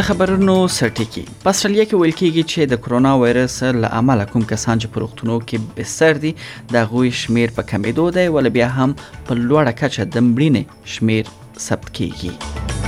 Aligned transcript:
د 0.00 0.04
خبرونو 0.08 0.52
سرټکی 0.78 1.22
په 1.42 1.48
استرالیا 1.54 1.84
کې 1.88 1.96
ویل 2.00 2.14
کیږي 2.20 2.42
چې 2.52 2.60
د 2.72 2.80
کرونا 2.86 3.12
وایرس 3.22 3.56
له 3.82 3.88
امله 4.00 4.22
کوم 4.30 4.42
کسان 4.54 4.76
چې 4.80 4.86
په 4.94 5.02
روغتونو 5.04 5.34
کې 5.44 5.76
بستر 5.76 6.12
دي 6.24 6.32
د 6.72 6.90
غوي 6.92 7.10
شمیر 7.22 7.48
په 7.60 7.68
کمېدو 7.74 8.04
دی 8.20 8.26
ول 8.36 8.48
بیا 8.58 8.68
هم 8.80 8.90
په 9.26 9.32
لوړه 9.48 9.72
کچه 9.84 10.10
د 10.16 10.28
مړینې 10.30 10.62
شمیر 10.96 11.24
ثبت 11.70 11.88
کیږي 12.00 12.78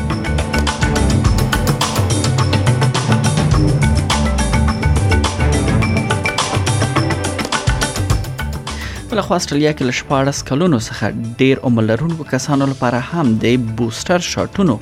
بلخوا 9.12 9.36
استرالیا 9.38 9.70
کې 9.78 9.86
له 9.88 9.94
شپاړس 9.96 10.38
کلونو 10.50 10.78
څخه 10.84 11.36
ډیر 11.40 11.58
عمر 11.70 11.82
لرونکو 11.88 12.26
کسانو 12.30 12.68
لپاره 12.70 13.00
هم 13.08 13.34
د 13.42 13.66
بوستر 13.80 14.24
شاټونو 14.28 14.76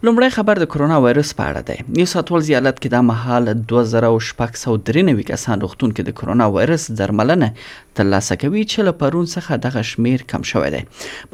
لومړی 0.09 0.29
خبر 0.37 0.61
د 0.63 0.69
کرونا 0.75 1.01
وایرس 1.07 1.33
په 1.41 1.49
اړه 1.49 1.61
دی 1.71 2.01
یو 2.03 2.07
ساتول 2.13 2.47
زیالت 2.47 2.79
کې 2.79 2.93
د 2.95 3.05
مهال 3.09 3.51
2693 3.73 5.27
کسان 5.33 5.65
روغتون 5.67 5.93
کې 5.97 6.09
د 6.09 6.17
کرونا 6.23 6.49
وایرس 6.57 6.87
درملنه 7.03 7.51
ترلاسه 8.01 8.39
کوي 8.45 8.65
چې 8.71 8.89
له 8.89 8.97
پرون 9.03 9.29
څخه 9.35 9.61
دغه 9.67 9.85
شمیر 9.91 10.27
کم 10.35 10.49
شوی 10.55 10.73
دی 10.79 10.83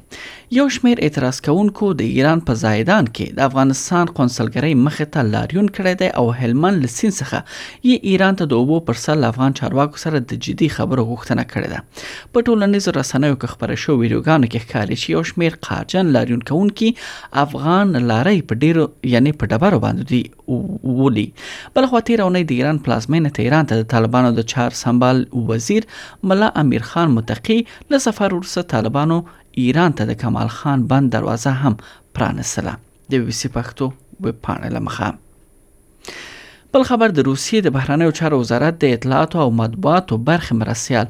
یو 0.57 0.69
شمیر 0.75 0.99
اعتراض 1.03 1.41
کوونکو 1.45 1.87
د 1.99 2.09
ایران 2.15 2.41
په 2.49 2.55
زاهدان 2.63 3.07
کې 3.19 3.37
د 3.37 3.45
افغانستان 3.51 4.11
قونسلګرۍ 4.17 4.75
مخې 4.81 5.07
ته 5.15 5.29
لاریون 5.35 5.71
کړی 5.79 5.95
دی 6.03 6.09
او 6.23 6.25
هلمند 6.41 6.83
لسین 6.87 7.15
څخه 7.19 7.39
یې 7.45 8.13
ایران 8.13 8.37
ته 8.41 8.51
د 8.51 8.59
اوبو 8.65 8.81
پر 8.91 9.01
سر 9.05 9.23
افغان 9.31 9.57
چارواکو 9.63 10.03
سره 10.05 10.21
د 10.35 10.41
جدي 10.49 10.69
خبرو 10.77 11.07
غوښتنه 11.13 11.47
کړې 11.55 11.75
ده 11.77 12.35
په 12.37 12.47
ټولنیزو 12.49 12.95
رسنیو 12.99 13.39
کې 13.39 13.55
خبره 13.55 13.81
شو 13.87 13.97
ویډیوګانو 14.03 14.53
کې 14.53 14.69
ښکاري 14.69 14.99
چې 15.01 15.17
یو 15.17 15.25
شمیر 15.33 15.57
قارجن 15.71 16.13
لاریون 16.21 16.45
کوونکي 16.55 16.93
افغان 17.47 17.97
لارۍ 18.13 18.45
په 18.53 18.63
ډیرو 18.67 18.87
یعنی 19.17 19.35
په 19.41 19.53
ډبرو 19.55 19.83
باندې 19.89 20.97
ولي 21.03 21.27
بل 21.79 21.91
خو 21.95 22.05
تیرونه 22.11 22.45
د 22.53 22.59
ایران 22.63 22.85
پلازمینه 22.91 23.35
تهران 23.41 23.73
ته 23.73 23.83
د 23.85 23.91
طالبانو 23.99 24.37
د 24.43 24.51
چار 24.57 24.79
سمبال 24.87 25.25
وزیر 25.55 25.91
ملا 26.35 26.53
امیر 26.67 26.89
خان 26.93 27.19
متقی 27.23 27.61
له 27.65 28.07
سفر 28.11 28.37
ورسره 28.41 28.71
طالبانو 28.77 29.23
ایران 29.61 29.93
ته 29.97 30.05
د 30.11 30.15
کمال 30.23 30.49
خان 30.59 30.85
بند 30.93 31.11
دروازه 31.13 31.51
هم 31.51 31.77
پرانستله 32.19 32.73
د 33.15 33.23
بی 33.23 33.27
بی 33.31 33.35
سی 33.41 33.49
پښتو 33.57 33.87
ویب 34.27 34.39
پاڼې 34.43 34.69
له 34.75 34.81
مخه 34.87 36.71
بل 36.77 36.83
خبر 36.91 37.09
د 37.17 37.27
روسیې 37.29 37.61
د 37.65 37.69
بهرنیو 37.77 38.15
چارو 38.21 38.39
وزارت 38.43 38.79
د 38.85 38.95
اطلاعاتو 38.99 39.43
او 39.45 39.51
مطبوعاتو 39.59 40.19
برخې 40.29 40.53
مرستیال 40.63 41.07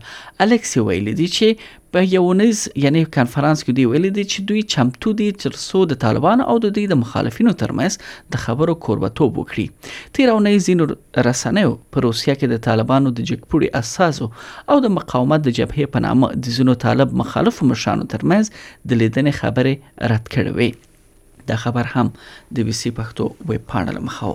الکسی 0.46 0.80
ویلی 0.88 1.14
دی 1.20 1.28
چې 1.36 1.48
په 1.94 2.00
یوونیز 2.16 2.60
یعنی 2.82 3.00
کانفرنس 3.14 3.62
کې 3.64 3.74
دی 3.78 3.84
ویل 3.88 4.04
دي 4.18 4.22
چې 4.32 4.44
دوی 4.50 4.60
چمتو 4.74 5.10
دي 5.16 5.24
چې 5.40 5.64
څو 5.70 5.80
د 5.90 5.98
طالبان 6.04 6.42
او 6.52 6.52
د 6.66 6.70
دوی 6.76 6.84
د 6.92 6.98
مخالفینو 7.00 7.52
ترمنځ 7.62 8.36
د 8.36 8.40
خبرو 8.44 8.74
کوربتوب 8.86 9.40
وکړي 9.40 10.14
تیرونه 10.18 10.52
زینو 10.66 10.86
رسنیو 11.28 11.74
په 11.96 12.04
روسیا 12.06 12.36
کې 12.36 12.52
د 12.54 12.62
طالبانو 12.68 13.12
د 13.18 13.26
جګپوري 13.32 13.70
اساسو 13.82 14.28
او 14.74 14.76
د 14.86 14.94
مقاومت 14.96 15.44
د 15.48 15.56
جبهې 15.60 15.92
په 15.96 16.04
نامه 16.06 16.32
د 16.46 16.56
زینو 16.60 16.76
طالب 16.86 17.12
مخالف 17.22 17.58
مشانو 17.72 18.06
ترمنځ 18.14 18.94
د 18.94 19.02
لیدنې 19.02 19.42
خبره 19.42 20.08
رد 20.14 20.32
کړې 20.36 20.56
وي 20.56 21.52
دا 21.52 21.60
خبر 21.66 21.92
هم 21.96 22.06
د 22.14 22.70
بي 22.70 22.78
سي 22.82 22.94
پښتو 23.00 23.50
ویب 23.52 23.68
پاڼه 23.74 24.06
مخاو 24.08 24.34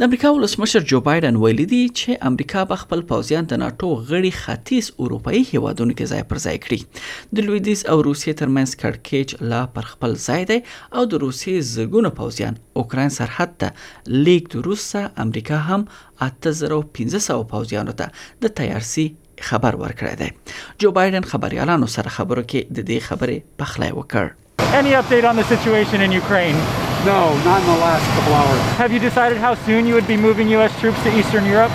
د 0.00 0.02
امریکا 0.02 0.30
ولسمشر 0.30 0.80
جو 0.90 0.98
بایدن 1.04 1.36
ویلي 1.42 1.64
دی 1.68 1.78
چې 1.98 2.26
امریکا 2.30 2.62
به 2.72 2.76
خپل 2.80 3.02
پوځیان 3.10 3.46
د 3.52 3.58
ناتو 3.60 3.90
غړي 4.08 4.32
ختیځ 4.38 4.90
اروپאי 5.04 5.38
هیوادونو 5.50 5.94
کې 6.00 6.16
ځای 6.16 6.24
پر 6.32 6.40
ځای 6.40 6.56
کړي 6.64 7.30
د 7.38 7.46
لویدیز 7.46 7.84
او 7.92 7.94
روسیې 8.08 8.34
ترمنځ 8.40 8.74
کړکېچ 8.82 9.46
لا 9.52 9.60
پر 9.76 9.86
خپل 9.92 10.16
ځای 10.24 10.44
دی 10.50 10.58
او 10.96 11.04
د 11.14 11.22
روسیې 11.22 11.68
زګونو 11.70 12.10
پوځیان 12.18 12.58
اوکرين 12.82 13.14
سرحد 13.16 13.54
ته 13.64 14.18
لیک 14.26 14.56
روسه 14.66 15.02
امریکا 15.26 15.60
هم 15.70 15.78
8500 16.26 17.44
پوځیانو 17.54 17.94
ته 18.00 18.08
د 18.46 18.52
تیارسي 18.60 19.06
خبر 19.52 19.78
ورکړی 19.84 20.18
دی 20.24 20.84
جو 20.84 20.90
بایدن 21.00 21.30
خبريالانو 21.32 21.88
سره 21.96 22.12
خبرو 22.18 22.44
کې 22.46 22.76
د 22.80 22.86
دې 22.92 23.08
خبرې 23.08 23.56
پخلی 23.64 23.92
وکړ 24.00 24.76
Any 24.80 24.94
update 25.02 25.26
on 25.28 25.36
the 25.42 25.46
situation 25.54 26.04
in 26.08 26.14
Ukraine? 26.16 26.62
No, 27.06 27.20
not 27.50 27.60
in 27.62 27.66
the 27.74 27.78
last 27.88 28.04
couple 28.18 28.34
hours. 28.34 28.60
Have 28.82 28.90
you 28.92 28.98
decided 28.98 29.38
how 29.38 29.54
soon 29.66 29.86
you 29.86 29.94
would 29.94 30.08
be 30.08 30.16
moving 30.16 30.48
U.S. 30.58 30.72
troops 30.80 31.00
to 31.04 31.08
Eastern 31.18 31.44
Europe? 31.54 31.70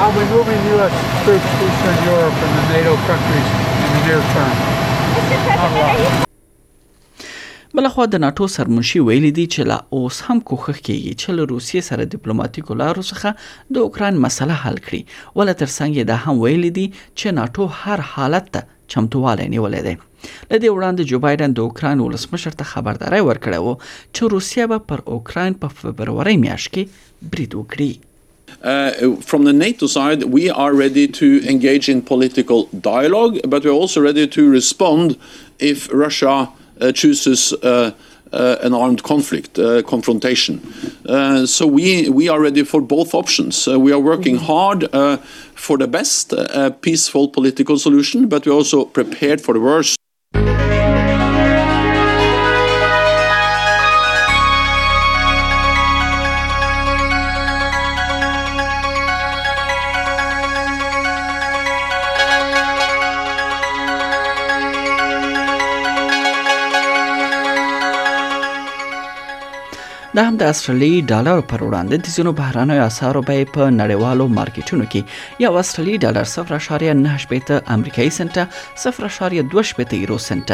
I'll 0.00 0.14
be 0.22 0.28
moving 0.36 0.60
U.S. 0.76 0.94
troops 1.24 1.48
to 1.58 1.62
Eastern 1.70 1.98
Europe 2.12 2.34
and 2.46 2.54
the 2.58 2.64
NATO 2.76 2.92
countries 3.10 3.46
in 3.84 3.90
the 3.96 4.02
near 4.08 4.20
term. 4.34 4.56
بلخوا 7.74 8.04
د 8.04 8.16
ناتو 8.16 8.46
سرمنشي 8.46 9.00
ویلي 9.00 9.30
دی 9.30 9.46
چې 9.46 9.60
لا 9.66 9.82
اوس 9.92 10.22
هم 10.28 10.40
کوخخ 10.40 10.78
کیږي 10.78 11.14
چې 11.22 11.34
له 11.38 11.48
روسیې 11.50 11.84
سره 11.88 12.06
ډیپلوماټیکو 12.14 12.74
لارو 12.80 13.02
څخه 13.10 13.34
د 13.76 13.86
اوکران 13.88 14.16
مسله 14.24 14.54
حل 14.62 14.78
کړي 14.86 15.38
ول 15.40 15.52
تر 15.54 15.66
څنګ 15.74 16.02
دا 16.12 16.16
هم 16.24 16.34
ویلي 16.46 16.70
دی 16.78 16.86
چې 16.94 17.38
ناتو 17.40 17.66
هر 17.74 18.00
حالت 18.14 18.48
ته 18.56 18.62
چمتووالی 18.94 19.46
نیولې 19.54 19.80
ده 19.86 20.00
لدې 20.52 20.70
وړاندې 20.76 21.04
جو 21.12 21.18
بایدن 21.26 21.54
د 21.58 21.64
اوکران 21.68 22.02
ولسمشر 22.04 22.56
ته 22.60 22.70
خبرداري 22.72 23.20
ورکړې 23.26 23.60
وو 23.64 23.74
چې 24.14 24.30
روسیا 24.34 24.66
به 24.74 24.84
پر 24.92 25.02
اوکران 25.16 25.58
په 25.64 25.76
فبرवरी 25.80 26.36
میاشت 26.46 26.74
کې 26.74 27.32
برید 27.36 27.58
وکړي 27.62 27.90
Uh, 28.50 29.14
from 29.30 29.42
the 29.46 29.52
NATO 29.54 29.86
side, 29.94 30.22
we 30.34 30.44
are 30.62 30.70
ready 30.74 31.02
to 31.16 31.26
engage 31.52 31.88
in 31.92 31.98
political 32.10 32.62
dialogue, 32.86 33.34
but 33.54 33.62
we're 33.68 33.78
also 33.82 34.00
ready 34.04 34.24
to 34.36 34.44
respond 34.54 35.12
if 35.70 35.82
Russia 36.02 36.32
uh, 36.44 36.90
chooses 37.00 37.42
uh, 37.72 37.74
Uh, 38.30 38.56
an 38.62 38.74
armed 38.74 39.02
conflict, 39.02 39.58
uh, 39.58 39.82
confrontation. 39.84 40.60
Uh, 41.08 41.46
so 41.46 41.66
we, 41.66 42.10
we 42.10 42.28
are 42.28 42.40
ready 42.42 42.62
for 42.62 42.82
both 42.82 43.14
options. 43.14 43.66
we 43.66 43.90
are 43.90 43.98
working 44.00 44.36
mm-hmm. 44.38 44.44
hard 45.16 45.20
for 45.54 45.78
the 45.78 45.88
best, 45.88 46.34
peaceful 46.82 47.28
political 47.28 47.78
solution, 47.78 48.28
but 48.28 48.44
we're 48.44 48.52
also 48.52 48.84
prepared 48.84 49.40
for 49.40 49.54
the 49.54 49.60
worst. 49.60 49.97
دا 70.18 70.24
هم 70.28 70.36
د 70.38 70.48
استرالی 70.52 70.92
ډالر 71.10 71.40
پر 71.50 71.62
وړاندې 71.66 71.96
د 72.06 72.12
زینو 72.12 72.30
بهرانیو 72.38 72.84
اسعارو 72.84 73.20
بیې 73.26 73.50
په 73.56 73.66
نړیوالو 73.74 74.24
مارکیټونو 74.38 74.86
کې 74.94 75.44
یو 75.44 75.58
استرالی 75.60 75.92
ډالر 76.04 76.30
0.9 76.30 77.12
شپېته 77.24 77.58
امریکایي 77.74 78.10
سنت 78.16 78.40
0.2 78.86 79.12
شپېته 79.68 80.00
یورو 80.00 80.16
سنت 80.24 80.50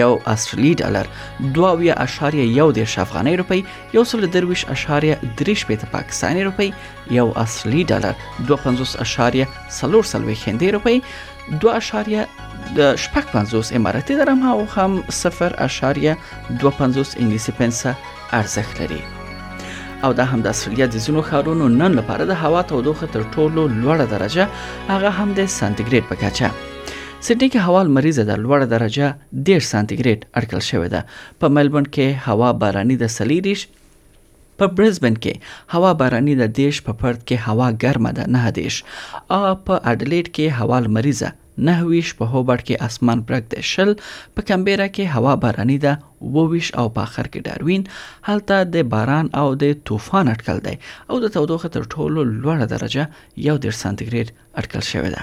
یو 0.00 0.08
استرالی 0.34 0.72
ډالر 0.82 1.08
2.1 1.60 2.66
د 2.80 2.82
افغاني 3.06 3.34
روپی 3.42 3.58
یو 3.98 4.04
سل 4.12 4.26
درویش 4.34 4.66
اشاریه 4.74 5.16
3 5.22 5.56
شپېته 5.62 5.90
پاکستاني 5.96 6.42
روپی 6.50 6.68
یو 7.20 7.26
استرالی 7.46 7.86
ډالر 7.94 8.20
2.5 8.52 8.92
اشاریه 9.06 9.48
3 9.80 10.04
سلوي 10.12 10.38
هندي 10.46 10.70
روپی 10.78 10.98
2 11.50 11.68
اشاریه 11.80 12.22
د 12.78 12.80
شپږ 13.02 13.24
پنځوس 13.34 13.66
اماراتي 13.78 14.14
درم 14.20 14.40
او 14.52 14.58
هم 14.76 14.94
0 15.18 15.58
اشاریه 15.66 16.12
25 16.50 16.98
انګلیسي 17.20 17.52
پنسه 17.58 17.92
ارزښت 18.38 18.80
لري 18.80 19.02
او 20.04 20.10
دا 20.18 20.24
هم 20.30 20.40
د 20.42 20.46
اسټرالیا 20.54 20.86
د 20.90 20.96
زینو 21.04 21.22
خارونو 21.28 21.68
نن 21.80 21.92
لپاره 22.00 22.24
د 22.30 22.42
هوا 22.44 22.62
تودوخه 22.72 23.06
تر 23.14 23.22
ټولو 23.34 23.62
لوړه 23.82 24.06
درجه 24.14 24.48
هغه 24.90 25.10
هم 25.18 25.34
د 25.38 25.40
سانتیګریډ 25.58 26.04
په 26.10 26.16
کچه 26.22 26.50
سېډني 27.26 27.48
کې 27.52 27.64
هوا 27.66 27.80
مریضه 27.96 28.24
ده 28.30 28.34
لوړه 28.44 28.66
درجه 28.74 29.06
1.5 29.56 29.66
سانتیګریډ 29.72 30.20
اټکل 30.40 30.60
شوې 30.70 30.88
ده 30.94 31.00
په 31.40 31.54
ملبورن 31.58 31.86
کې 31.94 32.28
هوا 32.30 32.50
باراني 32.62 32.96
د 33.04 33.12
سلیریش 33.18 33.66
په 34.58 34.66
برزبن 34.76 35.16
کې 35.24 35.34
هوا 35.74 35.90
باراني 36.02 36.34
د 36.40 36.44
دیش 36.60 36.76
په 36.86 36.92
پړد 37.00 37.18
کې 37.28 37.36
هوا 37.46 37.68
ګرمه 37.82 38.12
ده 38.18 38.24
نه 38.34 38.42
دیش 38.58 38.76
او 39.34 39.40
په 39.66 39.74
اډلیډ 39.92 40.26
کې 40.36 40.56
هوا 40.58 40.78
لمریزه 40.86 41.30
نه 41.66 41.74
ویش 41.90 42.08
په 42.18 42.24
هوبرټ 42.32 42.60
کې 42.66 42.74
اسمان 42.88 43.18
پرګ 43.28 43.44
دی 43.52 43.60
شل 43.72 43.90
په 44.34 44.40
کمبيرا 44.48 44.88
کې 44.96 45.12
هوا 45.14 45.32
باراني 45.44 45.78
ده 45.84 45.92
وویش 46.36 46.68
او 46.80 46.86
په 46.96 47.00
اخر 47.08 47.26
کې 47.32 47.40
داروین 47.46 47.82
هلته 48.28 48.56
د 48.74 48.76
باران 48.96 49.26
او 49.40 49.48
د 49.62 49.78
طوفان 49.88 50.24
اټکل 50.34 50.58
دی 50.66 50.74
او 51.10 51.16
د 51.24 51.32
تودوخه 51.36 51.68
تر 51.78 51.82
ټولو 51.94 52.18
لوړه 52.42 52.66
درجه 52.74 53.04
یو 53.48 53.56
ډیر 53.64 53.74
سانتیګریډ 53.84 54.26
اټکل 54.60 54.82
شوی 54.92 55.10
ده 55.16 55.22